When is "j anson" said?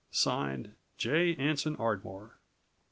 0.97-1.75